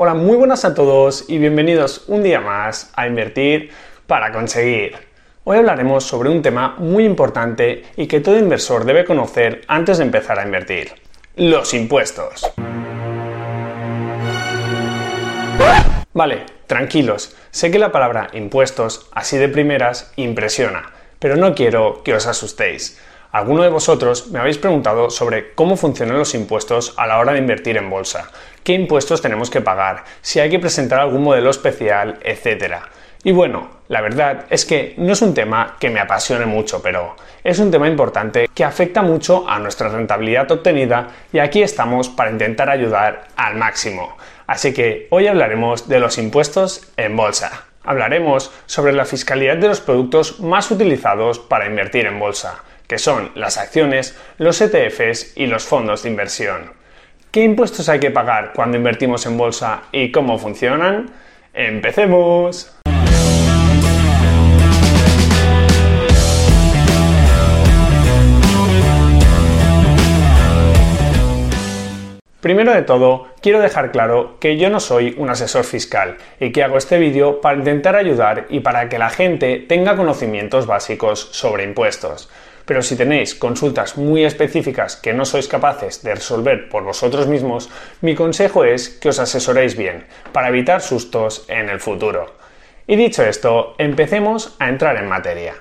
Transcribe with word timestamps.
Hola, 0.00 0.14
muy 0.14 0.36
buenas 0.36 0.64
a 0.64 0.74
todos 0.74 1.24
y 1.26 1.38
bienvenidos 1.38 2.04
un 2.06 2.22
día 2.22 2.40
más 2.40 2.92
a 2.94 3.08
Invertir 3.08 3.70
para 4.06 4.30
conseguir. 4.30 4.94
Hoy 5.42 5.58
hablaremos 5.58 6.04
sobre 6.04 6.30
un 6.30 6.40
tema 6.40 6.76
muy 6.78 7.04
importante 7.04 7.82
y 7.96 8.06
que 8.06 8.20
todo 8.20 8.38
inversor 8.38 8.84
debe 8.84 9.04
conocer 9.04 9.62
antes 9.66 9.98
de 9.98 10.04
empezar 10.04 10.38
a 10.38 10.44
invertir. 10.44 10.92
Los 11.34 11.74
impuestos. 11.74 12.48
Vale, 16.12 16.46
tranquilos, 16.68 17.36
sé 17.50 17.72
que 17.72 17.80
la 17.80 17.90
palabra 17.90 18.28
impuestos, 18.34 19.10
así 19.12 19.36
de 19.36 19.48
primeras, 19.48 20.12
impresiona, 20.14 20.92
pero 21.18 21.34
no 21.34 21.56
quiero 21.56 22.04
que 22.04 22.14
os 22.14 22.28
asustéis. 22.28 23.00
Alguno 23.30 23.62
de 23.62 23.68
vosotros 23.68 24.28
me 24.28 24.38
habéis 24.38 24.56
preguntado 24.56 25.10
sobre 25.10 25.52
cómo 25.54 25.76
funcionan 25.76 26.18
los 26.18 26.34
impuestos 26.34 26.94
a 26.96 27.06
la 27.06 27.18
hora 27.18 27.32
de 27.32 27.40
invertir 27.40 27.76
en 27.76 27.90
bolsa, 27.90 28.30
qué 28.68 28.74
impuestos 28.74 29.22
tenemos 29.22 29.48
que 29.48 29.62
pagar, 29.62 30.04
si 30.20 30.40
hay 30.40 30.50
que 30.50 30.58
presentar 30.58 31.00
algún 31.00 31.22
modelo 31.22 31.48
especial, 31.48 32.18
etc. 32.22 32.74
Y 33.24 33.32
bueno, 33.32 33.70
la 33.88 34.02
verdad 34.02 34.44
es 34.50 34.66
que 34.66 34.92
no 34.98 35.14
es 35.14 35.22
un 35.22 35.32
tema 35.32 35.76
que 35.80 35.88
me 35.88 36.00
apasione 36.00 36.44
mucho, 36.44 36.82
pero 36.82 37.16
es 37.42 37.58
un 37.60 37.70
tema 37.70 37.88
importante 37.88 38.46
que 38.54 38.64
afecta 38.64 39.00
mucho 39.00 39.48
a 39.48 39.58
nuestra 39.58 39.88
rentabilidad 39.88 40.52
obtenida 40.52 41.08
y 41.32 41.38
aquí 41.38 41.62
estamos 41.62 42.10
para 42.10 42.30
intentar 42.30 42.68
ayudar 42.68 43.28
al 43.36 43.54
máximo. 43.54 44.18
Así 44.46 44.74
que 44.74 45.06
hoy 45.08 45.28
hablaremos 45.28 45.88
de 45.88 46.00
los 46.00 46.18
impuestos 46.18 46.92
en 46.98 47.16
bolsa. 47.16 47.64
Hablaremos 47.84 48.52
sobre 48.66 48.92
la 48.92 49.06
fiscalidad 49.06 49.56
de 49.56 49.68
los 49.68 49.80
productos 49.80 50.40
más 50.40 50.70
utilizados 50.70 51.38
para 51.38 51.64
invertir 51.64 52.04
en 52.04 52.20
bolsa 52.20 52.64
que 52.88 52.98
son 52.98 53.30
las 53.34 53.58
acciones, 53.58 54.16
los 54.38 54.60
ETFs 54.62 55.36
y 55.36 55.46
los 55.46 55.64
fondos 55.64 56.02
de 56.02 56.08
inversión. 56.08 56.77
¿Qué 57.30 57.44
impuestos 57.44 57.90
hay 57.90 58.00
que 58.00 58.10
pagar 58.10 58.52
cuando 58.54 58.78
invertimos 58.78 59.26
en 59.26 59.36
bolsa 59.36 59.82
y 59.92 60.10
cómo 60.10 60.38
funcionan? 60.38 61.10
¡Empecemos! 61.52 62.74
Primero 72.40 72.72
de 72.72 72.80
todo, 72.80 73.26
quiero 73.42 73.60
dejar 73.60 73.92
claro 73.92 74.38
que 74.40 74.56
yo 74.56 74.70
no 74.70 74.80
soy 74.80 75.14
un 75.18 75.28
asesor 75.28 75.64
fiscal 75.64 76.16
y 76.40 76.50
que 76.50 76.62
hago 76.62 76.78
este 76.78 76.98
vídeo 76.98 77.42
para 77.42 77.58
intentar 77.58 77.94
ayudar 77.94 78.46
y 78.48 78.60
para 78.60 78.88
que 78.88 78.96
la 78.96 79.10
gente 79.10 79.58
tenga 79.68 79.96
conocimientos 79.96 80.66
básicos 80.66 81.28
sobre 81.32 81.64
impuestos 81.64 82.30
pero 82.68 82.82
si 82.82 82.96
tenéis 82.96 83.34
consultas 83.34 83.96
muy 83.96 84.26
específicas 84.26 84.94
que 84.96 85.14
no 85.14 85.24
sois 85.24 85.48
capaces 85.48 86.02
de 86.04 86.14
resolver 86.14 86.68
por 86.68 86.84
vosotros 86.84 87.26
mismos, 87.26 87.70
mi 88.02 88.14
consejo 88.14 88.62
es 88.62 88.90
que 88.90 89.08
os 89.08 89.18
asesoréis 89.18 89.74
bien, 89.74 90.04
para 90.32 90.50
evitar 90.50 90.82
sustos 90.82 91.46
en 91.48 91.70
el 91.70 91.80
futuro. 91.80 92.36
Y 92.86 92.96
dicho 92.96 93.24
esto, 93.24 93.74
empecemos 93.78 94.54
a 94.58 94.68
entrar 94.68 94.98
en 94.98 95.08
materia. 95.08 95.54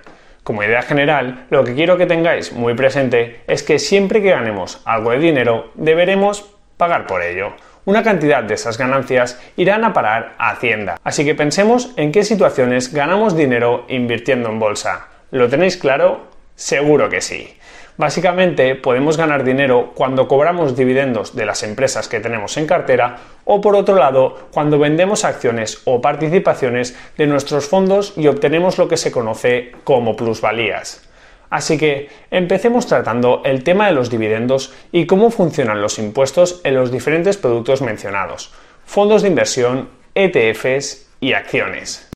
Como 0.43 0.63
idea 0.63 0.81
general, 0.81 1.45
lo 1.49 1.63
que 1.63 1.75
quiero 1.75 1.97
que 1.97 2.07
tengáis 2.07 2.51
muy 2.51 2.73
presente 2.73 3.39
es 3.47 3.63
que 3.63 3.79
siempre 3.79 4.21
que 4.21 4.31
ganemos 4.31 4.81
algo 4.83 5.11
de 5.11 5.19
dinero, 5.19 5.71
deberemos 5.75 6.53
pagar 6.75 7.07
por 7.07 7.23
ello. 7.23 7.53
Una 7.85 8.03
cantidad 8.03 8.43
de 8.43 8.55
esas 8.55 8.77
ganancias 8.77 9.41
irán 9.55 9.85
a 9.85 9.93
parar 9.93 10.35
a 10.37 10.49
Hacienda. 10.49 10.99
Así 11.05 11.23
que 11.23 11.35
pensemos 11.35 11.93
en 11.95 12.11
qué 12.11 12.25
situaciones 12.25 12.93
ganamos 12.93 13.37
dinero 13.37 13.85
invirtiendo 13.87 14.49
en 14.49 14.59
bolsa. 14.59 15.07
¿Lo 15.31 15.47
tenéis 15.47 15.77
claro? 15.77 16.26
Seguro 16.57 17.07
que 17.07 17.21
sí. 17.21 17.53
Básicamente 17.97 18.73
podemos 18.73 19.15
ganar 19.15 19.43
dinero 19.43 19.91
cuando 19.93 20.27
cobramos 20.27 20.75
dividendos 20.75 21.35
de 21.35 21.45
las 21.45 21.61
empresas 21.61 22.07
que 22.07 22.19
tenemos 22.19 22.57
en 22.57 22.65
cartera 22.65 23.17
o 23.45 23.61
por 23.61 23.75
otro 23.75 23.95
lado 23.95 24.49
cuando 24.51 24.79
vendemos 24.79 25.23
acciones 25.23 25.81
o 25.85 26.01
participaciones 26.01 26.97
de 27.15 27.27
nuestros 27.27 27.67
fondos 27.67 28.13
y 28.17 28.27
obtenemos 28.27 28.79
lo 28.79 28.87
que 28.87 28.97
se 28.97 29.11
conoce 29.11 29.71
como 29.83 30.15
plusvalías. 30.15 31.07
Así 31.51 31.77
que 31.77 32.09
empecemos 32.31 32.87
tratando 32.87 33.43
el 33.45 33.63
tema 33.63 33.85
de 33.85 33.93
los 33.93 34.09
dividendos 34.09 34.73
y 34.91 35.05
cómo 35.05 35.29
funcionan 35.29 35.79
los 35.79 35.99
impuestos 35.99 36.61
en 36.63 36.73
los 36.73 36.91
diferentes 36.91 37.37
productos 37.37 37.83
mencionados, 37.83 38.51
fondos 38.83 39.21
de 39.21 39.29
inversión, 39.29 39.89
ETFs 40.15 41.07
y 41.19 41.33
acciones. 41.33 42.09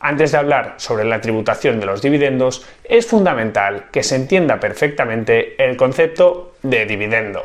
Antes 0.00 0.32
de 0.32 0.38
hablar 0.38 0.74
sobre 0.76 1.04
la 1.04 1.20
tributación 1.20 1.80
de 1.80 1.86
los 1.86 2.02
dividendos, 2.02 2.66
es 2.84 3.06
fundamental 3.06 3.86
que 3.90 4.02
se 4.02 4.16
entienda 4.16 4.60
perfectamente 4.60 5.62
el 5.64 5.76
concepto 5.76 6.54
de 6.62 6.86
dividendo. 6.86 7.42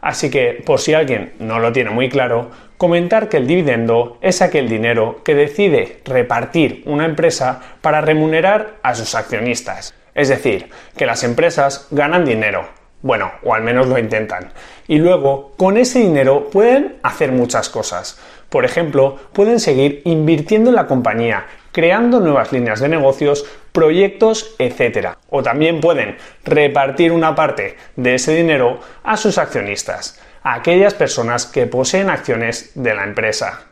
Así 0.00 0.30
que, 0.30 0.62
por 0.64 0.80
si 0.80 0.94
alguien 0.94 1.32
no 1.38 1.58
lo 1.58 1.72
tiene 1.72 1.90
muy 1.90 2.08
claro, 2.08 2.50
comentar 2.76 3.28
que 3.28 3.38
el 3.38 3.46
dividendo 3.46 4.18
es 4.20 4.40
aquel 4.40 4.68
dinero 4.68 5.20
que 5.24 5.34
decide 5.34 6.00
repartir 6.04 6.82
una 6.86 7.04
empresa 7.04 7.60
para 7.80 8.00
remunerar 8.00 8.76
a 8.82 8.94
sus 8.94 9.14
accionistas. 9.14 9.94
Es 10.14 10.28
decir, 10.28 10.70
que 10.96 11.06
las 11.06 11.24
empresas 11.24 11.88
ganan 11.90 12.24
dinero, 12.24 12.68
bueno, 13.02 13.32
o 13.42 13.54
al 13.54 13.62
menos 13.62 13.88
lo 13.88 13.98
intentan. 13.98 14.52
Y 14.86 14.98
luego, 14.98 15.52
con 15.56 15.76
ese 15.76 16.00
dinero 16.00 16.48
pueden 16.50 16.96
hacer 17.02 17.32
muchas 17.32 17.68
cosas. 17.68 18.20
Por 18.48 18.64
ejemplo, 18.64 19.16
pueden 19.32 19.60
seguir 19.60 20.02
invirtiendo 20.04 20.70
en 20.70 20.76
la 20.76 20.86
compañía 20.86 21.46
creando 21.72 22.20
nuevas 22.20 22.52
líneas 22.52 22.80
de 22.80 22.88
negocios, 22.88 23.44
proyectos, 23.72 24.54
etc. 24.58 25.16
O 25.30 25.42
también 25.42 25.80
pueden 25.80 26.16
repartir 26.44 27.12
una 27.12 27.34
parte 27.34 27.76
de 27.96 28.14
ese 28.14 28.34
dinero 28.34 28.80
a 29.04 29.16
sus 29.16 29.38
accionistas, 29.38 30.20
a 30.42 30.54
aquellas 30.54 30.94
personas 30.94 31.46
que 31.46 31.66
poseen 31.66 32.10
acciones 32.10 32.72
de 32.74 32.94
la 32.94 33.04
empresa. 33.04 33.64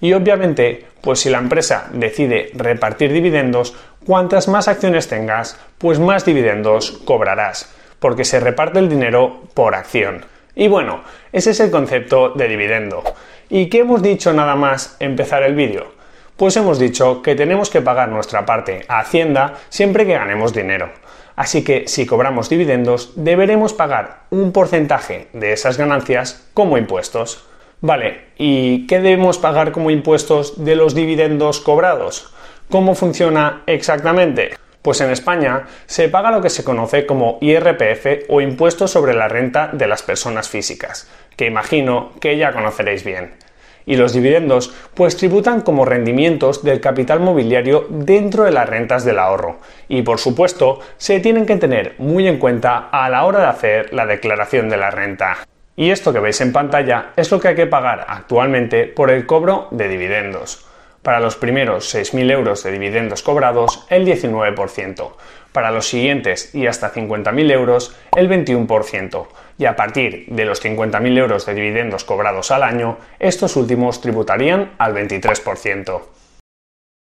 Y 0.00 0.12
obviamente, 0.12 0.84
pues 1.00 1.20
si 1.20 1.30
la 1.30 1.38
empresa 1.38 1.88
decide 1.92 2.50
repartir 2.54 3.12
dividendos, 3.12 3.74
cuantas 4.04 4.46
más 4.46 4.68
acciones 4.68 5.08
tengas, 5.08 5.58
pues 5.78 5.98
más 5.98 6.24
dividendos 6.24 7.00
cobrarás, 7.04 7.74
porque 7.98 8.24
se 8.24 8.40
reparte 8.40 8.78
el 8.78 8.88
dinero 8.88 9.44
por 9.54 9.74
acción. 9.74 10.26
Y 10.54 10.68
bueno, 10.68 11.02
ese 11.32 11.50
es 11.50 11.60
el 11.60 11.70
concepto 11.70 12.30
de 12.30 12.48
dividendo. 12.48 13.02
¿Y 13.48 13.66
qué 13.68 13.80
hemos 13.80 14.02
dicho 14.02 14.32
nada 14.32 14.56
más 14.56 14.96
empezar 15.00 15.42
el 15.42 15.54
vídeo? 15.54 15.95
Pues 16.36 16.54
hemos 16.58 16.78
dicho 16.78 17.22
que 17.22 17.34
tenemos 17.34 17.70
que 17.70 17.80
pagar 17.80 18.10
nuestra 18.10 18.44
parte 18.44 18.84
a 18.88 18.98
Hacienda 18.98 19.54
siempre 19.70 20.04
que 20.04 20.12
ganemos 20.12 20.52
dinero. 20.52 20.90
Así 21.34 21.64
que 21.64 21.88
si 21.88 22.04
cobramos 22.04 22.50
dividendos, 22.50 23.12
deberemos 23.16 23.72
pagar 23.72 24.24
un 24.28 24.52
porcentaje 24.52 25.28
de 25.32 25.54
esas 25.54 25.78
ganancias 25.78 26.46
como 26.52 26.76
impuestos. 26.76 27.46
Vale, 27.80 28.26
¿y 28.36 28.86
qué 28.86 29.00
debemos 29.00 29.38
pagar 29.38 29.72
como 29.72 29.90
impuestos 29.90 30.62
de 30.62 30.76
los 30.76 30.94
dividendos 30.94 31.60
cobrados? 31.60 32.34
¿Cómo 32.68 32.94
funciona 32.94 33.62
exactamente? 33.66 34.58
Pues 34.82 35.00
en 35.00 35.10
España 35.10 35.64
se 35.86 36.10
paga 36.10 36.30
lo 36.30 36.42
que 36.42 36.50
se 36.50 36.64
conoce 36.64 37.06
como 37.06 37.38
IRPF 37.40 38.28
o 38.28 38.42
impuesto 38.42 38.88
sobre 38.88 39.14
la 39.14 39.28
renta 39.28 39.70
de 39.72 39.86
las 39.86 40.02
personas 40.02 40.50
físicas, 40.50 41.10
que 41.34 41.46
imagino 41.46 42.12
que 42.20 42.36
ya 42.36 42.52
conoceréis 42.52 43.04
bien 43.04 43.45
y 43.86 43.96
los 43.96 44.12
dividendos 44.12 44.74
pues 44.94 45.16
tributan 45.16 45.62
como 45.62 45.84
rendimientos 45.84 46.62
del 46.62 46.80
capital 46.80 47.20
mobiliario 47.20 47.86
dentro 47.88 48.44
de 48.44 48.50
las 48.50 48.68
rentas 48.68 49.04
del 49.04 49.18
ahorro 49.18 49.60
y 49.88 50.02
por 50.02 50.18
supuesto 50.18 50.80
se 50.98 51.20
tienen 51.20 51.46
que 51.46 51.56
tener 51.56 51.94
muy 51.98 52.26
en 52.28 52.38
cuenta 52.38 52.88
a 52.90 53.08
la 53.08 53.24
hora 53.24 53.38
de 53.38 53.46
hacer 53.46 53.94
la 53.94 54.04
declaración 54.04 54.68
de 54.68 54.76
la 54.76 54.90
renta. 54.90 55.38
Y 55.76 55.90
esto 55.90 56.12
que 56.12 56.20
veis 56.20 56.40
en 56.40 56.52
pantalla 56.52 57.12
es 57.16 57.30
lo 57.30 57.38
que 57.38 57.48
hay 57.48 57.54
que 57.54 57.66
pagar 57.66 58.06
actualmente 58.08 58.84
por 58.84 59.10
el 59.10 59.26
cobro 59.26 59.68
de 59.70 59.88
dividendos. 59.88 60.66
Para 61.06 61.20
los 61.20 61.36
primeros 61.36 61.94
6.000 61.94 62.32
euros 62.32 62.64
de 62.64 62.72
dividendos 62.72 63.22
cobrados, 63.22 63.86
el 63.90 64.04
19%. 64.04 65.12
Para 65.52 65.70
los 65.70 65.86
siguientes 65.86 66.52
y 66.52 66.66
hasta 66.66 66.92
50.000 66.92 67.52
euros, 67.52 67.96
el 68.16 68.28
21%. 68.28 69.28
Y 69.56 69.66
a 69.66 69.76
partir 69.76 70.26
de 70.26 70.44
los 70.44 70.60
50.000 70.60 71.16
euros 71.16 71.46
de 71.46 71.54
dividendos 71.54 72.02
cobrados 72.02 72.50
al 72.50 72.64
año, 72.64 72.98
estos 73.20 73.54
últimos 73.54 74.00
tributarían 74.00 74.72
al 74.78 74.94
23%. 74.94 76.02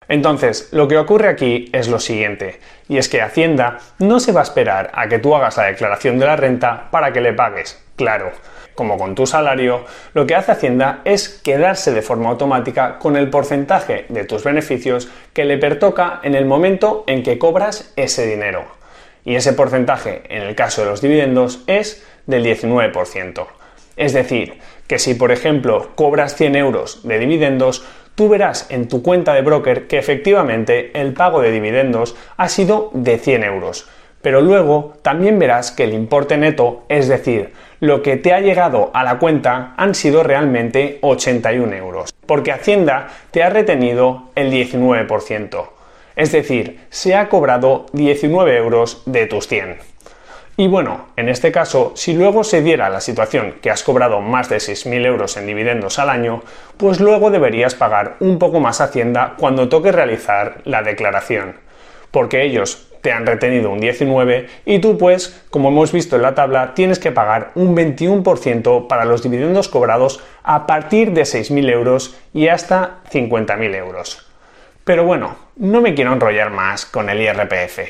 Entonces, 0.08 0.70
lo 0.72 0.88
que 0.88 0.96
ocurre 0.96 1.28
aquí 1.28 1.69
es 1.75 1.88
lo 1.88 2.00
siguiente, 2.00 2.61
y 2.88 2.96
es 2.96 3.11
que 3.11 3.20
Hacienda 3.20 3.78
no 3.99 4.20
se 4.20 4.32
va 4.32 4.40
a 4.40 4.44
esperar 4.44 4.90
a 4.94 5.06
que 5.08 5.19
tú 5.19 5.37
hagas 5.37 5.58
la 5.58 5.64
declaración 5.64 6.19
de 6.19 6.25
la 6.25 6.37
renta 6.37 6.88
para 6.90 7.12
que 7.12 7.20
le 7.20 7.34
pagues, 7.34 7.81
claro 7.97 8.33
como 8.75 8.99
con 8.99 9.15
tu 9.15 9.27
salario, 9.27 9.85
lo 10.15 10.27
que 10.27 10.35
hace 10.35 10.53
Hacienda 10.53 11.00
es 11.05 11.29
quedarse 11.29 11.93
de 11.93 12.03
forma 12.03 12.31
automática 12.31 12.99
con 12.99 13.17
el 13.17 13.31
porcentaje 13.31 14.06
de 14.09 14.25
tus 14.25 14.44
beneficios 14.44 15.09
que 15.33 15.44
le 15.44 15.59
pertoca 15.59 16.21
en 16.23 16.35
el 16.35 16.47
momento 16.47 17.05
en 17.06 17.23
que 17.23 17.39
cobras 17.39 17.93
ese 17.97 18.27
dinero. 18.27 18.65
Y 19.25 19.37
ese 19.37 19.53
porcentaje, 19.53 20.23
en 20.29 20.43
el 20.43 20.55
caso 20.55 20.83
de 20.83 20.91
los 20.91 21.00
dividendos, 21.00 21.62
es 21.67 22.05
del 22.27 22.44
19%. 22.44 23.47
Es 23.97 24.12
decir, 24.12 24.59
que 24.87 24.99
si 24.99 25.15
por 25.15 25.33
ejemplo 25.33 25.91
cobras 25.94 26.35
100 26.35 26.56
euros 26.56 27.06
de 27.06 27.19
dividendos, 27.19 27.85
tú 28.15 28.29
verás 28.29 28.67
en 28.71 28.89
tu 28.89 29.03
cuenta 29.03 29.35
de 29.35 29.43
broker 29.43 29.87
que 29.87 29.99
efectivamente 29.99 30.91
el 30.99 31.12
pago 31.12 31.41
de 31.41 31.53
dividendos 31.53 32.17
ha 32.37 32.49
sido 32.49 32.91
de 32.94 33.19
100 33.19 33.44
euros. 33.44 33.89
Pero 34.23 34.41
luego 34.41 34.94
también 35.03 35.39
verás 35.39 35.73
que 35.73 35.85
el 35.85 35.93
importe 35.93 36.37
neto, 36.37 36.85
es 36.89 37.09
decir, 37.09 37.53
lo 37.82 38.00
que 38.00 38.17
te 38.17 38.32
ha 38.32 38.38
llegado 38.38 38.93
a 38.94 39.02
la 39.02 39.19
cuenta 39.19 39.75
han 39.76 39.96
sido 39.96 40.23
realmente 40.23 41.00
81 41.02 41.75
euros, 41.75 42.14
porque 42.26 42.52
Hacienda 42.52 43.08
te 43.32 43.43
ha 43.43 43.50
retenido 43.50 44.31
el 44.37 44.52
19%. 44.52 45.67
Es 46.14 46.31
decir, 46.31 46.79
se 46.90 47.17
ha 47.17 47.29
cobrado 47.29 47.87
19 47.93 48.56
euros 48.56 49.02
de 49.06 49.26
tus 49.26 49.49
100. 49.49 49.79
Y 50.56 50.69
bueno, 50.69 51.08
en 51.17 51.29
este 51.29 51.50
caso, 51.50 51.90
si 51.96 52.14
luego 52.14 52.44
se 52.44 52.62
diera 52.62 52.88
la 52.88 53.00
situación 53.00 53.56
que 53.61 53.70
has 53.70 53.82
cobrado 53.82 54.20
más 54.20 54.49
de 54.49 54.58
6.000 54.58 55.05
euros 55.05 55.37
en 55.37 55.49
dividendos 55.49 55.99
al 55.99 56.11
año, 56.11 56.44
pues 56.76 57.00
luego 57.00 57.32
deberías 57.32 57.75
pagar 57.75 58.14
un 58.20 58.38
poco 58.38 58.61
más 58.61 58.81
Hacienda 58.81 59.34
cuando 59.37 59.69
toque 59.69 59.90
realizar 59.90 60.58
la 60.64 60.82
declaración. 60.82 61.56
Porque 62.12 62.44
ellos 62.44 62.92
te 63.02 63.12
han 63.12 63.26
retenido 63.26 63.70
un 63.70 63.81
19 63.81 64.46
y 64.64 64.78
tú 64.78 64.96
pues, 64.96 65.43
como 65.50 65.69
hemos 65.69 65.93
visto 65.93 66.16
en 66.16 66.22
la 66.22 66.34
tabla, 66.34 66.72
tienes 66.75 66.99
que 66.99 67.12
pagar 67.12 67.50
un 67.54 67.76
21% 67.76 68.87
para 68.87 69.04
los 69.04 69.22
dividendos 69.22 69.69
cobrados 69.69 70.22
a 70.43 70.66
partir 70.66 71.12
de 71.12 71.22
6.000 71.22 71.70
euros 71.70 72.16
y 72.32 72.49
hasta 72.49 73.00
50.000 73.12 73.75
euros. 73.76 74.26
Pero 74.84 75.04
bueno, 75.04 75.37
no 75.56 75.81
me 75.81 75.94
quiero 75.94 76.12
enrollar 76.12 76.50
más 76.50 76.87
con 76.87 77.10
el 77.10 77.20
IRPF. 77.20 77.81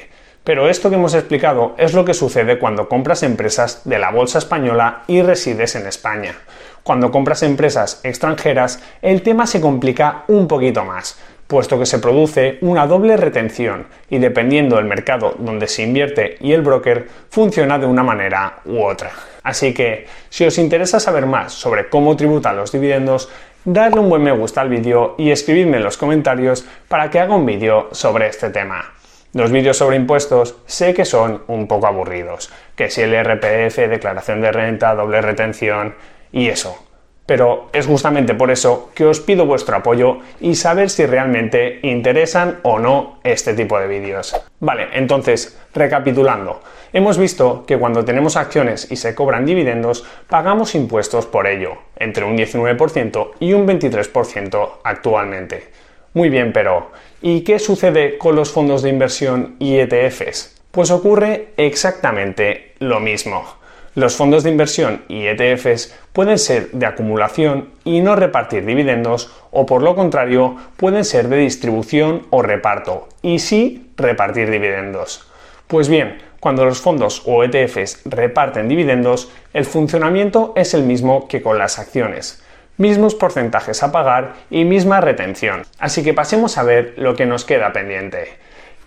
Pero 0.44 0.68
esto 0.68 0.90
que 0.90 0.96
hemos 0.96 1.14
explicado 1.14 1.74
es 1.78 1.94
lo 1.94 2.04
que 2.04 2.14
sucede 2.14 2.58
cuando 2.58 2.88
compras 2.88 3.22
empresas 3.22 3.82
de 3.84 4.00
la 4.00 4.10
bolsa 4.10 4.38
española 4.38 5.04
y 5.06 5.22
resides 5.22 5.76
en 5.76 5.86
España. 5.86 6.34
Cuando 6.82 7.12
compras 7.12 7.44
empresas 7.44 8.00
extranjeras, 8.02 8.82
el 9.02 9.22
tema 9.22 9.46
se 9.46 9.60
complica 9.60 10.24
un 10.26 10.48
poquito 10.48 10.84
más, 10.84 11.16
puesto 11.52 11.78
que 11.78 11.84
se 11.84 11.98
produce 11.98 12.56
una 12.62 12.86
doble 12.86 13.14
retención 13.18 13.84
y 14.08 14.16
dependiendo 14.16 14.76
del 14.76 14.86
mercado 14.86 15.34
donde 15.38 15.68
se 15.68 15.82
invierte 15.82 16.38
y 16.40 16.54
el 16.54 16.62
broker, 16.62 17.06
funciona 17.28 17.78
de 17.78 17.84
una 17.84 18.02
manera 18.02 18.60
u 18.64 18.82
otra. 18.82 19.10
Así 19.42 19.74
que, 19.74 20.06
si 20.30 20.46
os 20.46 20.56
interesa 20.56 20.98
saber 20.98 21.26
más 21.26 21.52
sobre 21.52 21.90
cómo 21.90 22.16
tributan 22.16 22.56
los 22.56 22.72
dividendos, 22.72 23.28
dadle 23.66 24.00
un 24.00 24.08
buen 24.08 24.22
me 24.22 24.32
gusta 24.32 24.62
al 24.62 24.70
vídeo 24.70 25.14
y 25.18 25.30
escribidme 25.30 25.76
en 25.76 25.84
los 25.84 25.98
comentarios 25.98 26.64
para 26.88 27.10
que 27.10 27.20
haga 27.20 27.36
un 27.36 27.44
vídeo 27.44 27.90
sobre 27.92 28.28
este 28.28 28.48
tema. 28.48 28.94
Los 29.34 29.52
vídeos 29.52 29.76
sobre 29.76 29.96
impuestos 29.96 30.56
sé 30.64 30.94
que 30.94 31.04
son 31.04 31.42
un 31.48 31.68
poco 31.68 31.86
aburridos, 31.86 32.50
que 32.74 32.88
si 32.88 33.02
el 33.02 33.14
RPF, 33.14 33.76
declaración 33.90 34.40
de 34.40 34.52
renta, 34.52 34.94
doble 34.94 35.20
retención 35.20 35.96
y 36.32 36.48
eso. 36.48 36.91
Pero 37.26 37.68
es 37.72 37.86
justamente 37.86 38.34
por 38.34 38.50
eso 38.50 38.90
que 38.94 39.04
os 39.04 39.20
pido 39.20 39.46
vuestro 39.46 39.76
apoyo 39.76 40.18
y 40.40 40.54
saber 40.56 40.90
si 40.90 41.06
realmente 41.06 41.78
interesan 41.82 42.58
o 42.62 42.78
no 42.78 43.20
este 43.22 43.54
tipo 43.54 43.78
de 43.78 43.86
vídeos. 43.86 44.34
Vale, 44.60 44.88
entonces, 44.94 45.58
recapitulando, 45.72 46.60
hemos 46.92 47.18
visto 47.18 47.64
que 47.64 47.78
cuando 47.78 48.04
tenemos 48.04 48.36
acciones 48.36 48.90
y 48.90 48.96
se 48.96 49.14
cobran 49.14 49.46
dividendos, 49.46 50.04
pagamos 50.28 50.74
impuestos 50.74 51.26
por 51.26 51.46
ello, 51.46 51.78
entre 51.96 52.24
un 52.24 52.36
19% 52.36 53.30
y 53.38 53.52
un 53.52 53.66
23% 53.66 54.70
actualmente. 54.82 55.70
Muy 56.14 56.28
bien, 56.28 56.52
pero 56.52 56.90
¿y 57.22 57.42
qué 57.42 57.58
sucede 57.58 58.18
con 58.18 58.36
los 58.36 58.50
fondos 58.50 58.82
de 58.82 58.90
inversión 58.90 59.56
y 59.58 59.78
ETFs? 59.78 60.60
Pues 60.70 60.90
ocurre 60.90 61.48
exactamente 61.56 62.74
lo 62.80 63.00
mismo. 63.00 63.61
Los 63.94 64.16
fondos 64.16 64.42
de 64.42 64.50
inversión 64.50 65.02
y 65.08 65.26
ETFs 65.26 65.94
pueden 66.12 66.38
ser 66.38 66.70
de 66.70 66.86
acumulación 66.86 67.68
y 67.84 68.00
no 68.00 68.16
repartir 68.16 68.64
dividendos 68.64 69.30
o 69.50 69.66
por 69.66 69.82
lo 69.82 69.94
contrario 69.94 70.56
pueden 70.76 71.04
ser 71.04 71.28
de 71.28 71.36
distribución 71.36 72.26
o 72.30 72.40
reparto 72.40 73.08
y 73.20 73.38
sí 73.38 73.90
repartir 73.96 74.50
dividendos. 74.50 75.26
Pues 75.66 75.88
bien, 75.88 76.18
cuando 76.40 76.64
los 76.64 76.80
fondos 76.80 77.22
o 77.26 77.44
ETFs 77.44 78.00
reparten 78.04 78.68
dividendos, 78.68 79.30
el 79.52 79.66
funcionamiento 79.66 80.54
es 80.56 80.72
el 80.72 80.84
mismo 80.84 81.28
que 81.28 81.42
con 81.42 81.58
las 81.58 81.78
acciones 81.78 82.42
mismos 82.78 83.14
porcentajes 83.14 83.82
a 83.82 83.92
pagar 83.92 84.34
y 84.50 84.64
misma 84.64 85.00
retención. 85.00 85.62
Así 85.78 86.02
que 86.02 86.14
pasemos 86.14 86.58
a 86.58 86.62
ver 86.62 86.94
lo 86.96 87.14
que 87.14 87.26
nos 87.26 87.44
queda 87.44 87.72
pendiente. 87.72 88.36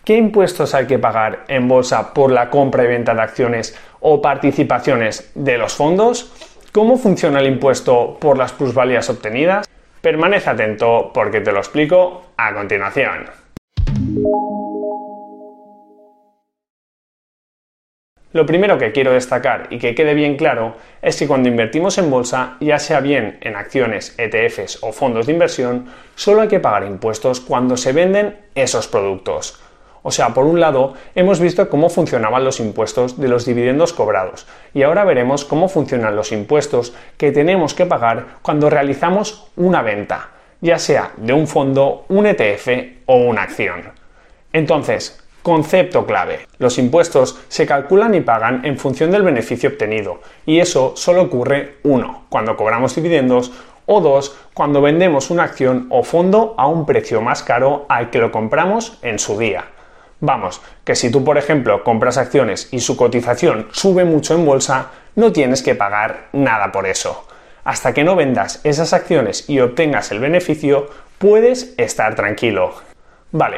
¿Qué 0.06 0.16
impuestos 0.16 0.76
hay 0.76 0.86
que 0.86 1.00
pagar 1.00 1.46
en 1.48 1.68
bolsa 1.68 2.14
por 2.14 2.32
la 2.32 2.52
compra 2.52 2.84
y 2.84 2.88
venta 2.88 3.16
de 3.16 3.24
acciones 3.24 3.76
o 4.02 4.22
participaciones 4.22 5.32
de 5.34 5.58
los 5.58 5.74
fondos? 5.74 6.32
¿Cómo 6.72 6.98
funciona 6.98 7.40
el 7.40 7.48
impuesto 7.48 8.16
por 8.20 8.38
las 8.38 8.54
plusvalías 8.54 9.10
obtenidas? 9.10 9.68
Permanece 10.02 10.52
atento 10.52 11.10
porque 11.12 11.42
te 11.42 11.52
lo 11.52 11.58
explico 11.58 12.26
a 12.38 12.54
continuación. 12.54 13.26
Lo 18.32 18.46
primero 18.46 18.78
que 18.78 18.92
quiero 18.92 19.14
destacar 19.14 19.70
y 19.72 19.80
que 19.80 19.96
quede 19.96 20.14
bien 20.14 20.38
claro 20.38 20.76
es 21.02 21.18
que 21.18 21.26
cuando 21.26 21.50
invertimos 21.50 21.98
en 21.98 22.12
bolsa, 22.12 22.58
ya 22.60 22.78
sea 22.78 23.00
bien 23.00 23.40
en 23.42 23.56
acciones, 23.56 24.14
ETFs 24.20 24.84
o 24.84 24.92
fondos 24.92 25.26
de 25.26 25.34
inversión, 25.34 25.88
solo 26.14 26.42
hay 26.42 26.48
que 26.48 26.60
pagar 26.60 26.84
impuestos 26.84 27.40
cuando 27.40 27.76
se 27.76 27.92
venden 27.92 28.38
esos 28.54 28.88
productos. 28.88 29.60
O 30.08 30.12
sea, 30.12 30.36
por 30.36 30.46
un 30.46 30.60
lado, 30.60 30.94
hemos 31.16 31.40
visto 31.40 31.68
cómo 31.68 31.90
funcionaban 31.90 32.46
los 32.46 32.60
impuestos 32.60 33.20
de 33.20 33.28
los 33.28 33.44
dividendos 33.44 33.92
cobrados 33.92 34.46
y 34.72 34.84
ahora 34.84 35.04
veremos 35.04 35.46
cómo 35.46 35.68
funcionan 35.68 36.16
los 36.16 36.32
impuestos 36.32 36.94
que 37.18 37.32
tenemos 37.32 37.74
que 37.74 37.88
pagar 37.88 38.38
cuando 38.44 38.70
realizamos 38.70 39.48
una 39.56 39.82
venta, 39.82 40.30
ya 40.62 40.78
sea 40.78 41.14
de 41.18 41.34
un 41.34 41.48
fondo, 41.48 42.06
un 42.10 42.28
ETF 42.28 42.68
o 43.08 43.16
una 43.16 43.42
acción. 43.42 43.82
Entonces, 44.54 45.20
Concepto 45.42 46.08
clave. 46.08 46.48
Los 46.58 46.80
impuestos 46.80 47.40
se 47.50 47.68
calculan 47.68 48.16
y 48.16 48.22
pagan 48.22 48.66
en 48.66 48.80
función 48.80 49.12
del 49.12 49.22
beneficio 49.22 49.70
obtenido, 49.70 50.20
y 50.44 50.60
eso 50.60 50.94
solo 50.96 51.22
ocurre, 51.22 51.78
uno, 51.84 52.26
cuando 52.30 52.56
cobramos 52.58 52.96
dividendos, 52.96 53.52
o 53.86 54.02
dos, 54.02 54.36
cuando 54.56 54.82
vendemos 54.82 55.30
una 55.30 55.44
acción 55.44 55.86
o 55.92 56.02
fondo 56.02 56.56
a 56.58 56.66
un 56.66 56.88
precio 56.88 57.22
más 57.22 57.44
caro 57.44 57.86
al 57.90 58.10
que 58.10 58.18
lo 58.18 58.32
compramos 58.32 58.98
en 59.04 59.20
su 59.20 59.38
día. 59.38 59.66
Vamos, 60.26 60.60
que 60.84 60.96
si 60.96 61.12
tú 61.12 61.24
por 61.24 61.38
ejemplo 61.38 61.84
compras 61.84 62.18
acciones 62.18 62.68
y 62.72 62.80
su 62.80 62.98
cotización 62.98 63.68
sube 63.72 64.06
mucho 64.06 64.34
en 64.34 64.44
bolsa, 64.44 64.88
no 65.14 65.32
tienes 65.32 65.62
que 65.62 65.76
pagar 65.76 66.30
nada 66.34 66.72
por 66.72 66.88
eso. 66.88 67.28
Hasta 67.64 67.94
que 67.94 68.04
no 68.04 68.16
vendas 68.16 68.60
esas 68.64 68.92
acciones 68.94 69.48
y 69.48 69.60
obtengas 69.60 70.12
el 70.12 70.18
beneficio, 70.18 70.90
puedes 71.20 71.76
estar 71.78 72.16
tranquilo. 72.16 72.74
Vale, 73.32 73.58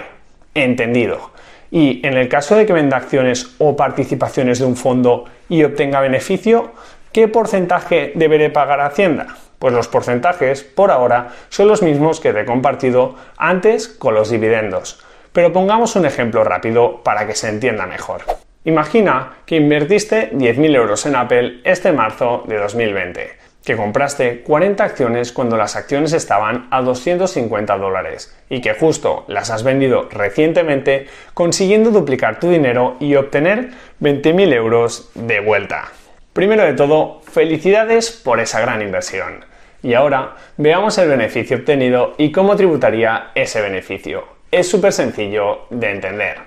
entendido. 0.56 1.32
Y 1.72 2.06
en 2.06 2.18
el 2.18 2.28
caso 2.28 2.58
de 2.58 2.66
que 2.66 2.74
venda 2.74 2.98
acciones 2.98 3.56
o 3.60 3.78
participaciones 3.78 4.60
de 4.60 4.66
un 4.66 4.76
fondo 4.76 5.24
y 5.48 5.64
obtenga 5.64 6.02
beneficio, 6.02 6.74
¿qué 7.14 7.30
porcentaje 7.30 8.12
deberé 8.16 8.50
pagar 8.50 8.82
a 8.82 8.88
Hacienda? 8.88 9.38
Pues 9.58 9.74
los 9.74 9.88
porcentajes, 9.88 10.64
por 10.64 10.92
ahora, 10.92 11.30
son 11.48 11.70
los 11.70 11.82
mismos 11.82 12.20
que 12.20 12.34
te 12.34 12.42
he 12.42 12.46
compartido 12.46 13.16
antes 13.38 13.88
con 13.88 14.16
los 14.16 14.30
dividendos. 14.30 15.02
Pero 15.38 15.54
pongamos 15.54 15.96
un 15.96 16.08
ejemplo 16.08 16.44
rápido 16.44 17.04
para 17.04 17.28
que 17.28 17.36
se 17.36 17.48
entienda 17.48 17.86
mejor. 17.86 18.22
Imagina 18.66 19.34
que 19.46 19.58
invertiste 19.58 20.32
10.000 20.32 20.76
euros 20.76 21.06
en 21.06 21.16
Apple 21.16 21.62
este 21.64 21.92
marzo 21.92 22.44
de 22.48 22.58
2020 22.58 23.38
que 23.64 23.78
compraste 23.78 24.42
40 24.42 24.84
acciones 24.84 25.32
cuando 25.32 25.56
las 25.56 25.76
acciones 25.76 26.14
estaban 26.14 26.68
a 26.72 26.82
250 26.82 27.78
dólares 27.78 28.36
y 28.50 28.62
que 28.62 28.74
justo 28.74 29.26
las 29.28 29.52
has 29.52 29.62
vendido 29.62 30.10
recientemente 30.10 31.06
consiguiendo 31.36 31.92
duplicar 31.92 32.40
tu 32.40 32.50
dinero 32.50 32.98
y 33.00 33.14
obtener 33.14 33.70
20.000 34.02 34.54
euros 34.56 35.12
de 35.14 35.40
vuelta. 35.40 35.92
Primero 36.34 36.64
de 36.64 36.74
todo, 36.74 37.22
felicidades 37.32 38.10
por 38.10 38.40
esa 38.40 38.60
gran 38.60 38.82
inversión. 38.82 39.46
Y 39.84 39.94
ahora 39.94 40.36
veamos 40.58 40.98
el 40.98 41.10
beneficio 41.10 41.58
obtenido 41.58 42.16
y 42.18 42.32
cómo 42.32 42.56
tributaría 42.56 43.30
ese 43.36 43.62
beneficio. 43.62 44.37
Es 44.52 44.70
súper 44.70 44.94
sencillo 44.94 45.66
de 45.70 45.92
entender. 45.92 46.38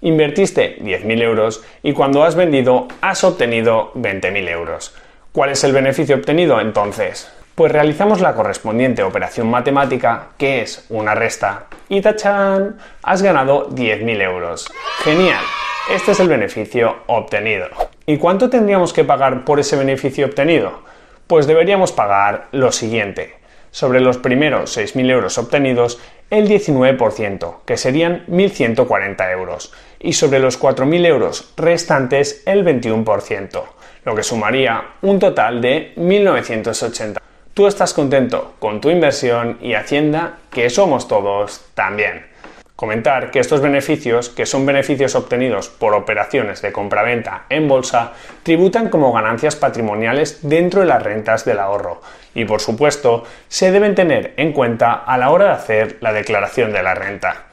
Invertiste 0.00 0.78
10.000 0.80 1.22
euros 1.22 1.64
y 1.82 1.92
cuando 1.92 2.22
has 2.22 2.36
vendido 2.36 2.86
has 3.00 3.24
obtenido 3.24 3.92
20.000 3.94 4.48
euros. 4.48 4.94
¿Cuál 5.32 5.50
es 5.50 5.64
el 5.64 5.72
beneficio 5.72 6.16
obtenido 6.16 6.60
entonces? 6.60 7.32
Pues 7.54 7.72
realizamos 7.72 8.20
la 8.20 8.34
correspondiente 8.34 9.02
operación 9.02 9.50
matemática, 9.50 10.28
que 10.38 10.62
es 10.62 10.86
una 10.88 11.14
resta, 11.14 11.66
y 11.88 12.00
tachan, 12.00 12.78
has 13.02 13.22
ganado 13.22 13.68
10.000 13.70 14.22
euros. 14.22 14.72
Genial, 15.02 15.42
este 15.90 16.12
es 16.12 16.20
el 16.20 16.28
beneficio 16.28 16.98
obtenido. 17.08 17.66
¿Y 18.06 18.18
cuánto 18.18 18.48
tendríamos 18.50 18.92
que 18.92 19.04
pagar 19.04 19.44
por 19.44 19.60
ese 19.60 19.76
beneficio 19.76 20.26
obtenido? 20.26 20.82
Pues 21.26 21.46
deberíamos 21.46 21.92
pagar 21.92 22.48
lo 22.52 22.72
siguiente. 22.72 23.34
Sobre 23.70 24.00
los 24.00 24.18
primeros 24.18 24.76
6.000 24.76 25.10
euros 25.10 25.38
obtenidos, 25.38 25.98
el 26.32 26.48
19%, 26.48 27.58
que 27.64 27.76
serían 27.76 28.26
1.140 28.26 29.32
euros, 29.32 29.72
y 30.00 30.14
sobre 30.14 30.40
los 30.40 30.60
4.000 30.60 31.06
euros 31.06 31.52
restantes, 31.56 32.42
el 32.46 32.64
21% 32.64 33.62
lo 34.04 34.14
que 34.14 34.22
sumaría 34.22 34.82
un 35.02 35.18
total 35.18 35.60
de 35.60 35.94
1.980. 35.96 37.18
Tú 37.54 37.66
estás 37.66 37.92
contento 37.92 38.54
con 38.58 38.80
tu 38.80 38.90
inversión 38.90 39.58
y 39.60 39.74
Hacienda, 39.74 40.38
que 40.50 40.70
somos 40.70 41.06
todos 41.06 41.66
también. 41.74 42.26
Comentar 42.82 43.30
que 43.30 43.38
estos 43.38 43.60
beneficios, 43.60 44.28
que 44.28 44.44
son 44.44 44.66
beneficios 44.66 45.14
obtenidos 45.14 45.68
por 45.68 45.94
operaciones 45.94 46.62
de 46.62 46.72
compraventa 46.72 47.44
en 47.48 47.68
bolsa, 47.68 48.14
tributan 48.42 48.88
como 48.88 49.12
ganancias 49.12 49.54
patrimoniales 49.54 50.40
dentro 50.42 50.80
de 50.80 50.88
las 50.88 51.00
rentas 51.00 51.44
del 51.44 51.60
ahorro 51.60 52.00
y, 52.34 52.44
por 52.44 52.60
supuesto, 52.60 53.22
se 53.46 53.70
deben 53.70 53.94
tener 53.94 54.34
en 54.36 54.52
cuenta 54.52 54.94
a 54.94 55.16
la 55.16 55.30
hora 55.30 55.44
de 55.44 55.52
hacer 55.52 55.98
la 56.00 56.12
declaración 56.12 56.72
de 56.72 56.82
la 56.82 56.96
renta. 56.96 57.44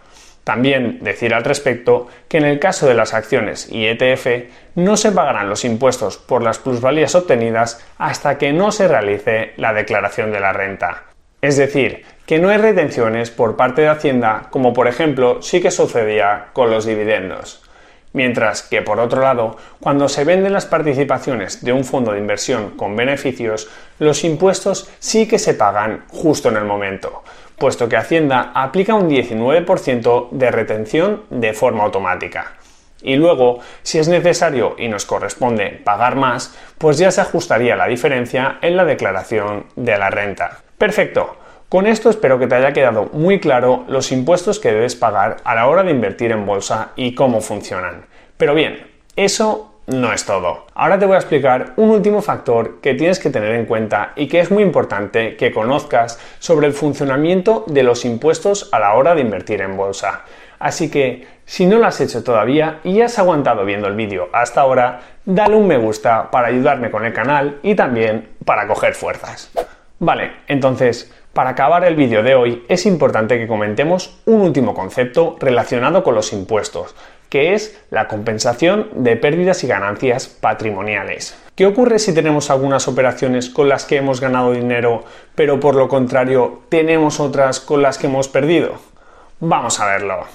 También 0.44 0.98
decir 1.04 1.36
al 1.36 1.44
respecto 1.44 2.08
que 2.28 2.40
en 2.40 2.46
el 2.46 2.58
caso 2.58 2.88
de 2.88 2.96
las 2.96 3.14
acciones 3.14 3.72
y 3.72 3.86
ETF 3.86 4.50
no 4.74 4.98
se 4.98 5.12
pagarán 5.12 5.48
los 5.48 5.64
impuestos 5.64 6.18
por 6.18 6.42
las 6.42 6.58
plusvalías 6.58 7.14
obtenidas 7.14 7.86
hasta 8.00 8.40
que 8.40 8.52
no 8.52 8.72
se 8.72 8.88
realice 8.88 9.54
la 9.58 9.74
declaración 9.74 10.32
de 10.32 10.40
la 10.40 10.54
renta. 10.54 11.09
Es 11.42 11.56
decir, 11.56 12.04
que 12.26 12.38
no 12.38 12.50
hay 12.50 12.58
retenciones 12.58 13.32
por 13.32 13.56
parte 13.56 13.82
de 13.82 13.88
Hacienda 13.88 14.48
como 14.50 14.74
por 14.74 14.88
ejemplo 14.88 15.42
sí 15.42 15.62
que 15.62 15.72
sucedía 15.72 16.48
con 16.54 16.70
los 16.70 16.86
dividendos. 16.86 17.64
Mientras 18.12 18.64
que, 18.64 18.82
por 18.82 19.00
otro 19.00 19.22
lado, 19.22 19.56
cuando 19.80 20.10
se 20.10 20.24
venden 20.24 20.52
las 20.52 20.66
participaciones 20.66 21.64
de 21.64 21.74
un 21.74 21.86
fondo 21.86 22.12
de 22.12 22.20
inversión 22.20 22.72
con 22.72 22.96
beneficios, 22.96 23.70
los 24.00 24.24
impuestos 24.24 24.90
sí 25.00 25.28
que 25.28 25.40
se 25.40 25.54
pagan 25.54 26.06
justo 26.10 26.50
en 26.50 26.58
el 26.58 26.66
momento, 26.66 27.24
puesto 27.58 27.88
que 27.88 27.98
Hacienda 27.98 28.52
aplica 28.54 28.96
un 28.96 29.10
19% 29.10 30.30
de 30.32 30.52
retención 30.52 31.24
de 31.30 31.54
forma 31.54 31.84
automática. 31.84 32.54
Y 33.02 33.16
luego, 33.16 33.60
si 33.84 34.00
es 34.00 34.08
necesario 34.08 34.76
y 34.78 34.88
nos 34.88 35.06
corresponde 35.06 35.82
pagar 35.84 36.16
más, 36.16 36.54
pues 36.78 36.98
ya 36.98 37.12
se 37.12 37.22
ajustaría 37.22 37.76
la 37.76 37.88
diferencia 37.88 38.58
en 38.62 38.76
la 38.76 38.86
declaración 38.86 39.68
de 39.76 39.98
la 39.98 40.10
renta. 40.10 40.64
Perfecto. 40.80 41.36
Con 41.68 41.86
esto 41.86 42.10
espero 42.10 42.40
que 42.40 42.48
te 42.48 42.56
haya 42.56 42.72
quedado 42.72 43.10
muy 43.12 43.42
claro 43.42 43.84
los 43.90 44.14
impuestos 44.14 44.60
que 44.60 44.72
debes 44.72 44.96
pagar 44.96 45.38
a 45.44 45.54
la 45.54 45.68
hora 45.68 45.84
de 45.84 45.92
invertir 45.92 46.32
en 46.32 46.46
bolsa 46.46 46.94
y 46.96 47.14
cómo 47.14 47.42
funcionan. 47.42 48.06
Pero 48.38 48.56
bien, 48.56 48.88
eso 49.18 49.82
no 49.88 50.14
es 50.14 50.26
todo. 50.26 50.68
Ahora 50.74 50.98
te 50.98 51.06
voy 51.06 51.16
a 51.16 51.20
explicar 51.20 51.74
un 51.76 51.90
último 51.90 52.22
factor 52.22 52.80
que 52.80 52.94
tienes 52.94 53.20
que 53.20 53.30
tener 53.30 53.56
en 53.56 53.66
cuenta 53.66 54.14
y 54.16 54.30
que 54.30 54.40
es 54.40 54.52
muy 54.52 54.64
importante 54.64 55.36
que 55.36 55.52
conozcas 55.52 56.18
sobre 56.40 56.66
el 56.66 56.74
funcionamiento 56.74 57.66
de 57.68 57.84
los 57.84 58.06
impuestos 58.06 58.70
a 58.72 58.80
la 58.80 58.94
hora 58.94 59.16
de 59.16 59.22
invertir 59.22 59.60
en 59.62 59.76
bolsa. 59.76 60.22
Así 60.60 60.90
que, 60.90 61.28
si 61.44 61.66
no 61.66 61.78
lo 61.78 61.88
has 61.88 62.00
hecho 62.00 62.24
todavía 62.24 62.80
y 62.86 63.02
has 63.02 63.20
aguantado 63.20 63.66
viendo 63.66 63.90
el 63.90 63.96
vídeo 63.96 64.30
hasta 64.32 64.62
ahora, 64.62 65.02
dale 65.26 65.58
un 65.58 65.68
me 65.68 65.78
gusta 65.78 66.32
para 66.32 66.48
ayudarme 66.48 66.90
con 66.90 67.06
el 67.06 67.12
canal 67.12 67.60
y 67.64 67.76
también 67.76 68.30
para 68.46 68.66
coger 68.66 68.94
fuerzas. 68.94 69.52
Vale, 70.00 70.32
entonces, 70.48 71.14
para 71.34 71.52
acabar 71.52 71.84
el 71.84 71.96
vídeo 71.96 72.24
de 72.24 72.36
hoy 72.36 72.64
es 72.70 72.86
importante 72.86 73.38
que 73.38 73.48
comentemos 73.48 74.20
un 74.26 74.42
último 74.42 74.74
concepto 74.74 75.36
relacionado 75.40 76.04
con 76.04 76.16
los 76.16 76.32
impuestos, 76.32 76.96
que 77.28 77.54
es 77.54 77.80
la 77.92 78.08
compensación 78.08 78.88
de 78.96 79.18
pérdidas 79.18 79.64
y 79.64 79.68
ganancias 79.68 80.28
patrimoniales. 80.28 81.38
¿Qué 81.56 81.66
ocurre 81.66 82.00
si 82.00 82.14
tenemos 82.14 82.50
algunas 82.50 82.88
operaciones 82.88 83.50
con 83.50 83.68
las 83.68 83.84
que 83.84 83.98
hemos 83.98 84.22
ganado 84.22 84.54
dinero, 84.54 85.04
pero 85.36 85.60
por 85.60 85.76
lo 85.76 85.90
contrario 85.90 86.62
tenemos 86.70 87.20
otras 87.20 87.60
con 87.60 87.82
las 87.82 87.98
que 87.98 88.08
hemos 88.08 88.30
perdido? 88.30 88.76
Vamos 89.42 89.80
a 89.82 89.86
verlo. 89.86 90.26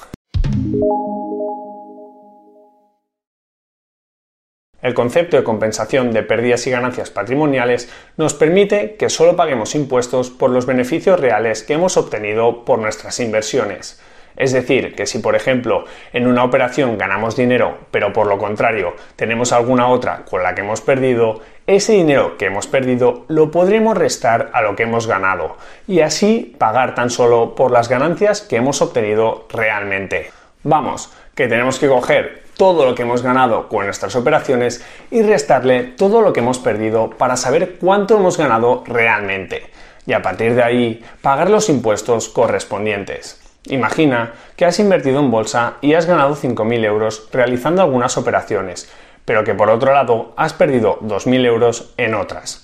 El 4.84 4.92
concepto 4.92 5.38
de 5.38 5.44
compensación 5.44 6.12
de 6.12 6.22
pérdidas 6.22 6.66
y 6.66 6.70
ganancias 6.70 7.08
patrimoniales 7.08 7.90
nos 8.18 8.34
permite 8.34 8.96
que 8.96 9.08
solo 9.08 9.34
paguemos 9.34 9.74
impuestos 9.74 10.28
por 10.28 10.50
los 10.50 10.66
beneficios 10.66 11.18
reales 11.18 11.62
que 11.62 11.72
hemos 11.72 11.96
obtenido 11.96 12.66
por 12.66 12.78
nuestras 12.78 13.18
inversiones. 13.18 13.98
Es 14.36 14.52
decir, 14.52 14.94
que 14.94 15.06
si 15.06 15.20
por 15.20 15.36
ejemplo 15.36 15.86
en 16.12 16.26
una 16.26 16.44
operación 16.44 16.98
ganamos 16.98 17.34
dinero, 17.34 17.78
pero 17.90 18.12
por 18.12 18.26
lo 18.26 18.36
contrario 18.36 18.94
tenemos 19.16 19.54
alguna 19.54 19.88
otra 19.88 20.26
con 20.28 20.42
la 20.42 20.54
que 20.54 20.60
hemos 20.60 20.82
perdido, 20.82 21.40
ese 21.66 21.94
dinero 21.94 22.36
que 22.36 22.44
hemos 22.44 22.66
perdido 22.66 23.24
lo 23.28 23.50
podremos 23.50 23.96
restar 23.96 24.50
a 24.52 24.60
lo 24.60 24.76
que 24.76 24.82
hemos 24.82 25.06
ganado 25.06 25.56
y 25.88 26.00
así 26.00 26.54
pagar 26.58 26.94
tan 26.94 27.08
solo 27.08 27.54
por 27.54 27.70
las 27.70 27.88
ganancias 27.88 28.42
que 28.42 28.56
hemos 28.56 28.82
obtenido 28.82 29.46
realmente. 29.48 30.30
Vamos, 30.62 31.10
que 31.34 31.48
tenemos 31.48 31.78
que 31.78 31.88
coger 31.88 32.43
todo 32.56 32.84
lo 32.84 32.94
que 32.94 33.02
hemos 33.02 33.22
ganado 33.22 33.68
con 33.68 33.84
nuestras 33.84 34.16
operaciones 34.16 34.84
y 35.10 35.22
restarle 35.22 35.84
todo 35.84 36.20
lo 36.20 36.32
que 36.32 36.40
hemos 36.40 36.58
perdido 36.58 37.10
para 37.10 37.36
saber 37.36 37.76
cuánto 37.80 38.16
hemos 38.16 38.38
ganado 38.38 38.82
realmente 38.86 39.70
y 40.06 40.12
a 40.12 40.22
partir 40.22 40.54
de 40.54 40.62
ahí 40.62 41.04
pagar 41.22 41.50
los 41.50 41.68
impuestos 41.68 42.28
correspondientes. 42.28 43.40
Imagina 43.66 44.32
que 44.56 44.66
has 44.66 44.78
invertido 44.78 45.20
en 45.20 45.30
bolsa 45.30 45.74
y 45.80 45.94
has 45.94 46.06
ganado 46.06 46.36
5.000 46.36 46.84
euros 46.84 47.28
realizando 47.32 47.80
algunas 47.80 48.18
operaciones, 48.18 48.90
pero 49.24 49.42
que 49.42 49.54
por 49.54 49.70
otro 49.70 49.94
lado 49.94 50.34
has 50.36 50.52
perdido 50.52 50.98
2.000 51.00 51.46
euros 51.46 51.94
en 51.96 52.14
otras. 52.14 52.63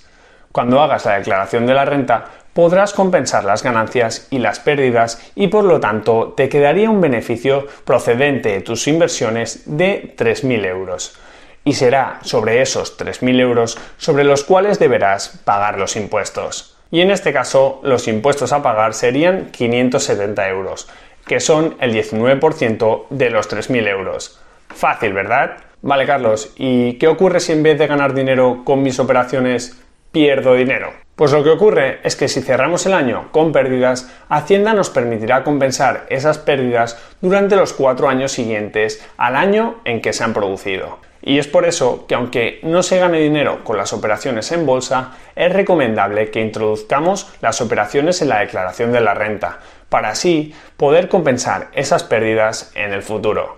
Cuando 0.51 0.81
hagas 0.81 1.05
la 1.05 1.17
declaración 1.17 1.65
de 1.65 1.73
la 1.73 1.85
renta, 1.85 2.25
podrás 2.53 2.93
compensar 2.93 3.45
las 3.45 3.63
ganancias 3.63 4.27
y 4.31 4.39
las 4.39 4.59
pérdidas 4.59 5.31
y 5.35 5.47
por 5.47 5.63
lo 5.63 5.79
tanto 5.79 6.33
te 6.35 6.49
quedaría 6.49 6.89
un 6.89 6.99
beneficio 6.99 7.67
procedente 7.85 8.49
de 8.49 8.61
tus 8.61 8.87
inversiones 8.87 9.63
de 9.65 10.13
3.000 10.17 10.65
euros. 10.65 11.17
Y 11.63 11.73
será 11.73 12.19
sobre 12.23 12.61
esos 12.61 12.99
3.000 12.99 13.39
euros 13.39 13.77
sobre 13.97 14.23
los 14.23 14.43
cuales 14.43 14.79
deberás 14.79 15.39
pagar 15.45 15.77
los 15.77 15.95
impuestos. 15.95 16.77
Y 16.89 16.99
en 16.99 17.11
este 17.11 17.31
caso 17.31 17.79
los 17.83 18.07
impuestos 18.09 18.51
a 18.51 18.61
pagar 18.61 18.93
serían 18.93 19.51
570 19.51 20.49
euros, 20.49 20.89
que 21.25 21.39
son 21.39 21.77
el 21.79 21.93
19% 21.93 23.05
de 23.09 23.29
los 23.29 23.49
3.000 23.49 23.87
euros. 23.87 24.41
Fácil, 24.67 25.13
¿verdad? 25.13 25.57
Vale, 25.81 26.05
Carlos, 26.05 26.53
¿y 26.57 26.93
qué 26.93 27.07
ocurre 27.07 27.39
si 27.39 27.53
en 27.53 27.63
vez 27.63 27.79
de 27.79 27.87
ganar 27.87 28.13
dinero 28.13 28.63
con 28.65 28.83
mis 28.83 28.99
operaciones 28.99 29.81
pierdo 30.11 30.55
dinero? 30.55 30.93
Pues 31.15 31.31
lo 31.31 31.43
que 31.43 31.51
ocurre 31.51 31.99
es 32.03 32.15
que 32.15 32.27
si 32.27 32.41
cerramos 32.41 32.85
el 32.85 32.93
año 32.93 33.29
con 33.31 33.51
pérdidas, 33.51 34.11
Hacienda 34.29 34.73
nos 34.73 34.89
permitirá 34.89 35.43
compensar 35.43 36.05
esas 36.09 36.37
pérdidas 36.37 36.97
durante 37.21 37.55
los 37.55 37.73
cuatro 37.73 38.09
años 38.09 38.31
siguientes 38.31 39.05
al 39.17 39.35
año 39.35 39.81
en 39.85 40.01
que 40.01 40.13
se 40.13 40.23
han 40.23 40.33
producido. 40.33 40.99
Y 41.21 41.37
es 41.37 41.47
por 41.47 41.65
eso 41.65 42.05
que 42.07 42.15
aunque 42.15 42.59
no 42.63 42.81
se 42.81 42.97
gane 42.97 43.19
dinero 43.19 43.63
con 43.63 43.77
las 43.77 43.93
operaciones 43.93 44.51
en 44.51 44.65
bolsa, 44.65 45.11
es 45.35 45.53
recomendable 45.53 46.31
que 46.31 46.41
introduzcamos 46.41 47.31
las 47.41 47.61
operaciones 47.61 48.21
en 48.21 48.29
la 48.29 48.39
declaración 48.39 48.91
de 48.91 49.01
la 49.01 49.13
renta, 49.13 49.59
para 49.89 50.09
así 50.09 50.55
poder 50.77 51.07
compensar 51.09 51.67
esas 51.73 52.03
pérdidas 52.03 52.71
en 52.73 52.93
el 52.93 53.03
futuro. 53.03 53.57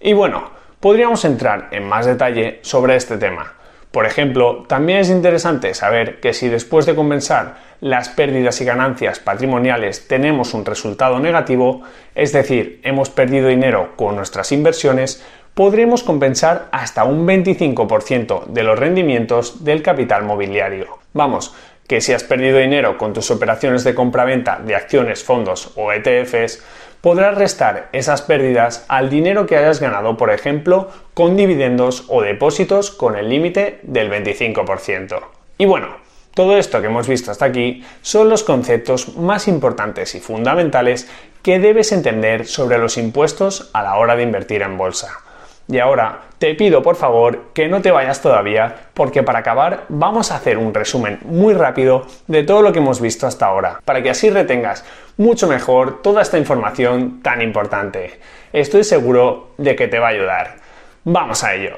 Y 0.00 0.14
bueno, 0.14 0.50
podríamos 0.80 1.24
entrar 1.24 1.68
en 1.70 1.84
más 1.84 2.06
detalle 2.06 2.58
sobre 2.62 2.96
este 2.96 3.18
tema. 3.18 3.52
Por 3.96 4.04
ejemplo, 4.04 4.66
también 4.68 4.98
es 4.98 5.08
interesante 5.08 5.72
saber 5.72 6.20
que 6.20 6.34
si 6.34 6.50
después 6.50 6.84
de 6.84 6.94
compensar 6.94 7.56
las 7.80 8.10
pérdidas 8.10 8.60
y 8.60 8.66
ganancias 8.66 9.20
patrimoniales 9.20 10.06
tenemos 10.06 10.52
un 10.52 10.66
resultado 10.66 11.18
negativo, 11.18 11.80
es 12.14 12.30
decir, 12.30 12.78
hemos 12.82 13.08
perdido 13.08 13.48
dinero 13.48 13.94
con 13.96 14.14
nuestras 14.14 14.52
inversiones, 14.52 15.24
podremos 15.54 16.02
compensar 16.02 16.68
hasta 16.72 17.04
un 17.04 17.26
25% 17.26 18.44
de 18.44 18.62
los 18.64 18.78
rendimientos 18.78 19.64
del 19.64 19.80
capital 19.80 20.24
mobiliario. 20.24 20.98
Vamos, 21.14 21.54
que 21.88 22.02
si 22.02 22.12
has 22.12 22.22
perdido 22.22 22.58
dinero 22.58 22.98
con 22.98 23.14
tus 23.14 23.30
operaciones 23.30 23.82
de 23.82 23.94
compraventa 23.94 24.58
de 24.58 24.74
acciones, 24.74 25.24
fondos 25.24 25.72
o 25.74 25.90
ETFs, 25.90 26.62
podrás 27.06 27.36
restar 27.36 27.88
esas 27.92 28.20
pérdidas 28.22 28.84
al 28.88 29.08
dinero 29.10 29.46
que 29.46 29.56
hayas 29.56 29.78
ganado, 29.78 30.16
por 30.16 30.32
ejemplo, 30.32 30.88
con 31.14 31.36
dividendos 31.36 32.04
o 32.08 32.20
depósitos 32.20 32.90
con 32.90 33.14
el 33.14 33.28
límite 33.28 33.78
del 33.84 34.10
25%. 34.10 35.20
Y 35.56 35.66
bueno, 35.66 35.98
todo 36.34 36.56
esto 36.56 36.80
que 36.80 36.88
hemos 36.88 37.06
visto 37.06 37.30
hasta 37.30 37.44
aquí 37.44 37.84
son 38.02 38.28
los 38.28 38.42
conceptos 38.42 39.16
más 39.16 39.46
importantes 39.46 40.16
y 40.16 40.20
fundamentales 40.20 41.08
que 41.44 41.60
debes 41.60 41.92
entender 41.92 42.44
sobre 42.44 42.76
los 42.76 42.96
impuestos 42.96 43.70
a 43.72 43.84
la 43.84 43.94
hora 43.98 44.16
de 44.16 44.24
invertir 44.24 44.62
en 44.62 44.76
bolsa. 44.76 45.25
Y 45.68 45.78
ahora 45.78 46.22
te 46.38 46.54
pido 46.54 46.82
por 46.82 46.94
favor 46.94 47.46
que 47.52 47.66
no 47.66 47.82
te 47.82 47.90
vayas 47.90 48.22
todavía 48.22 48.74
porque 48.94 49.22
para 49.22 49.40
acabar 49.40 49.84
vamos 49.88 50.30
a 50.30 50.36
hacer 50.36 50.58
un 50.58 50.72
resumen 50.72 51.18
muy 51.24 51.54
rápido 51.54 52.06
de 52.28 52.44
todo 52.44 52.62
lo 52.62 52.72
que 52.72 52.78
hemos 52.78 53.00
visto 53.00 53.26
hasta 53.26 53.46
ahora, 53.46 53.80
para 53.84 54.02
que 54.02 54.10
así 54.10 54.30
retengas 54.30 54.84
mucho 55.16 55.48
mejor 55.48 56.02
toda 56.02 56.22
esta 56.22 56.38
información 56.38 57.20
tan 57.22 57.42
importante. 57.42 58.20
Estoy 58.52 58.84
seguro 58.84 59.50
de 59.58 59.74
que 59.74 59.88
te 59.88 59.98
va 59.98 60.08
a 60.08 60.10
ayudar. 60.10 60.56
Vamos 61.04 61.42
a 61.42 61.54
ello. 61.54 61.76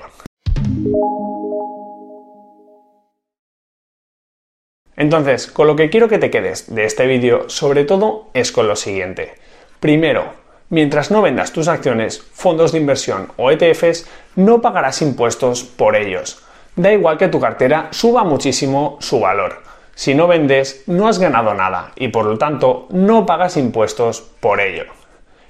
Entonces, 4.97 5.47
con 5.47 5.69
lo 5.69 5.77
que 5.77 5.91
quiero 5.91 6.09
que 6.09 6.19
te 6.19 6.31
quedes 6.31 6.75
de 6.75 6.85
este 6.85 7.07
vídeo 7.07 7.49
sobre 7.49 7.85
todo 7.85 8.27
es 8.35 8.51
con 8.51 8.67
lo 8.67 8.75
siguiente. 8.75 9.35
Primero, 9.79 10.33
Mientras 10.71 11.11
no 11.11 11.23
vendas 11.23 11.53
tus 11.53 11.69
acciones, 11.69 12.21
fondos 12.33 12.73
de 12.73 12.79
inversión 12.79 13.33
o 13.37 13.51
ETFs, 13.51 14.07
no 14.37 14.61
pagarás 14.61 15.01
impuestos 15.03 15.65
por 15.65 15.97
ellos. 15.97 16.43
Da 16.77 16.93
igual 16.93 17.19
que 17.19 17.29
tu 17.29 17.41
cartera 17.41 17.89
suba 17.91 18.25
muchísimo 18.25 18.99
su 19.01 19.21
valor. 19.21 19.63
Si 19.95 20.15
no 20.15 20.29
vendes, 20.29 20.85
no 20.87 21.09
has 21.09 21.19
ganado 21.19 21.55
nada 21.55 21.93
y 21.97 22.09
por 22.09 22.25
lo 22.25 22.39
tanto 22.39 22.87
no 22.91 23.27
pagas 23.27 23.57
impuestos 23.57 24.21
por 24.41 24.61
ello. 24.61 24.85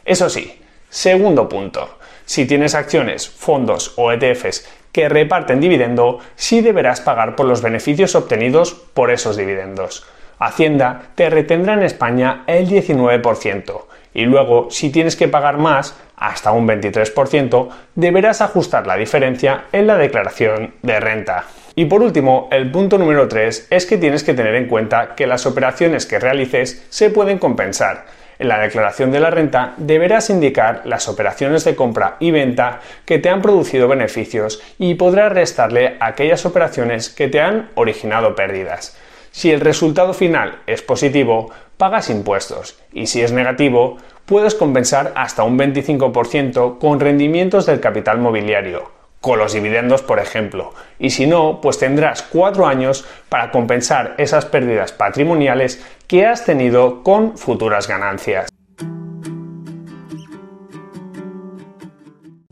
Eso 0.05 0.31
sí, 0.31 0.59
Segundo 0.91 1.51
punto, 1.51 1.99
si 2.25 2.47
tienes 2.47 2.75
acciones, 2.75 3.29
fondos 3.29 3.93
o 3.97 4.11
ETFs 4.11 4.67
que 4.91 5.11
reparten 5.11 5.61
dividendo, 5.61 6.21
sí 6.35 6.63
deberás 6.63 7.03
pagar 7.03 7.37
por 7.37 7.45
los 7.45 7.61
beneficios 7.61 8.15
obtenidos 8.15 8.73
por 8.73 9.11
esos 9.11 9.37
dividendos. 9.37 10.07
Hacienda 10.39 11.11
te 11.15 11.29
retendrá 11.29 11.75
en 11.75 11.83
España 11.83 12.45
el 12.47 12.67
19% 12.67 13.88
y 14.15 14.25
luego, 14.25 14.69
si 14.71 14.91
tienes 14.91 15.17
que 15.17 15.29
pagar 15.29 15.59
más, 15.59 15.97
hasta 16.17 16.53
un 16.53 16.67
23%, 16.67 17.69
deberás 17.95 18.41
ajustar 18.41 18.87
la 18.87 18.97
diferencia 18.97 19.65
en 19.73 19.87
la 19.87 19.97
declaración 19.97 20.75
de 20.83 21.00
renta. 21.00 21.45
Y 21.75 21.85
por 21.85 22.03
último, 22.03 22.49
el 22.50 22.73
punto 22.73 22.99
número 22.99 23.29
3 23.29 23.69
es 23.71 23.87
que 23.87 23.99
tienes 23.99 24.25
que 24.25 24.35
tener 24.35 24.57
en 24.57 24.67
cuenta 24.67 25.15
que 25.15 25.29
las 25.29 25.47
operaciones 25.47 26.07
que 26.07 26.19
realices 26.19 26.85
se 26.88 27.11
pueden 27.11 27.38
compensar. 27.38 28.07
En 28.41 28.49
la 28.49 28.59
declaración 28.59 29.11
de 29.11 29.21
la 29.21 29.31
renta 29.31 29.75
deberás 29.77 30.31
indicar 30.31 30.83
las 30.85 31.09
operaciones 31.09 31.65
de 31.65 31.75
compra 31.75 32.17
y 32.21 32.31
venta 32.31 32.81
que 33.05 33.19
te 33.19 33.29
han 33.31 33.43
producido 33.43 33.88
beneficios 33.88 34.62
y 34.79 34.95
podrás 34.95 35.33
restarle 35.33 35.97
aquellas 36.00 36.47
operaciones 36.47 37.11
que 37.11 37.29
te 37.29 37.41
han 37.41 37.71
originado 37.75 38.37
pérdidas. 38.37 38.97
Si 39.38 39.52
el 39.52 39.61
resultado 39.61 40.14
final 40.14 40.62
es 40.66 40.83
positivo, 40.83 41.52
pagas 41.76 42.11
impuestos 42.11 42.76
y 42.92 43.07
si 43.07 43.23
es 43.23 43.30
negativo, 43.30 43.97
puedes 44.26 44.57
compensar 44.57 45.12
hasta 45.14 45.45
un 45.45 45.57
25% 45.57 46.78
con 46.78 46.99
rendimientos 46.99 47.64
del 47.64 47.78
capital 47.78 48.18
mobiliario, 48.18 48.90
con 49.21 49.38
los 49.38 49.52
dividendos 49.52 50.02
por 50.02 50.18
ejemplo, 50.18 50.73
y 50.99 51.11
si 51.11 51.28
no, 51.28 51.61
pues 51.61 51.78
tendrás 51.78 52.23
cuatro 52.23 52.66
años 52.66 53.07
para 53.28 53.52
compensar 53.52 54.16
esas 54.18 54.45
pérdidas 54.45 54.90
patrimoniales 54.90 55.87
que 56.09 56.26
has 56.26 56.45
tenido 56.45 57.04
con 57.04 57.38
futuras 57.38 57.87
ganancias. 57.87 58.49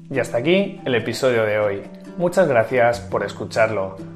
Y 0.08 0.20
hasta 0.20 0.38
aquí 0.38 0.80
el 0.84 0.94
episodio 0.94 1.42
de 1.42 1.58
hoy. 1.58 1.82
Muchas 2.16 2.46
gracias 2.46 3.00
por 3.00 3.24
escucharlo. 3.24 4.15